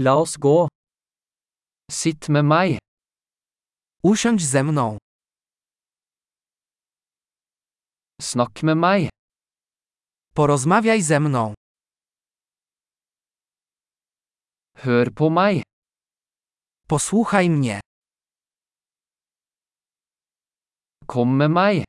La 0.00 0.14
oss 0.14 0.36
gå. 0.38 0.68
Sitt 1.90 2.28
med 2.28 2.44
meg. 2.44 2.78
Usiądź 4.02 4.42
ze 4.42 4.62
mną. 4.62 4.98
Snakk 8.20 8.62
med 8.62 8.76
meg. 8.76 9.10
Porozmawiaj 10.34 11.02
ze 11.02 11.18
mną. 11.20 11.54
Hør 14.74 15.10
på 15.10 15.30
meg. 15.30 15.62
Posłuchaj 16.88 17.50
mnie. 17.50 17.80
Kom 21.06 21.36
med 21.36 21.50
meg. 21.50 21.84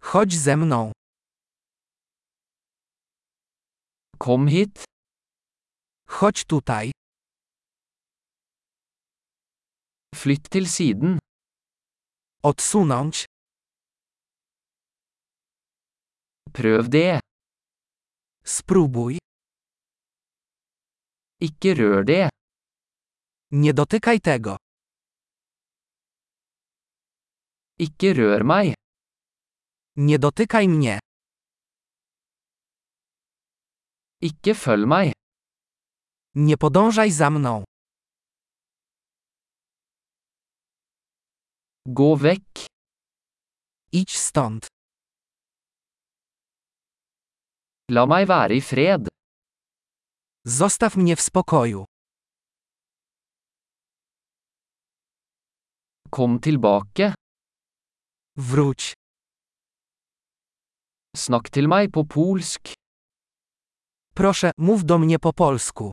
Chodź 0.00 0.32
ze 0.34 0.56
mną. 0.56 0.92
Kom 4.18 4.48
hit. 4.48 4.91
Chodź 6.12 6.44
tutaj. 6.44 6.90
Flytt 10.14 10.48
til 10.50 10.66
siden. 10.66 11.18
Odsunąć. 12.42 13.24
Prøv 16.52 16.88
det. 16.88 17.20
Spróbuj. 18.44 19.18
Ikke 21.40 21.70
rør 21.78 22.04
det. 22.04 22.28
Nie 23.50 23.72
dotykaj 23.72 24.18
tego. 24.20 24.56
Ikke 27.78 28.12
rør 28.18 28.44
meg. 28.44 28.74
Nie 29.96 30.18
dotykaj 30.18 30.66
mnie. 30.68 30.98
Ikke 34.20 34.54
følg 34.54 34.86
meg. 34.94 35.21
Nie 36.34 36.56
podążaj 36.56 37.10
za 37.10 37.30
mną. 37.30 37.64
Gå. 41.86 42.18
Idź 43.92 44.18
stąd. 44.18 44.66
La 47.90 48.06
meg 48.06 48.26
være 48.26 48.54
i 48.56 48.60
fred. 48.60 49.08
Zostaw 50.46 50.96
mnie 50.96 51.16
w 51.16 51.20
spokoju. 51.20 51.84
Kom 56.10 56.40
tilbake. 56.40 57.14
Wróć. 58.36 58.94
Snakk 61.16 61.50
til 61.50 61.68
meg 61.68 61.90
på 61.90 62.04
polsk. 62.04 62.62
Proszę, 64.14 64.50
mów 64.58 64.84
do 64.84 64.98
mnie 64.98 65.18
po 65.18 65.32
polsku. 65.32 65.90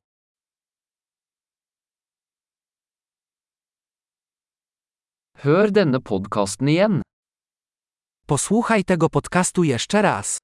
Hør 5.40 5.72
denne 5.72 6.00
podkasten 6.04 6.68
igjen. 6.68 7.02
Posłuchaj 8.28 8.84
tego 8.84 9.10
podcastu 9.10 9.64
jeszcze 9.64 10.02
raz. 10.02 10.38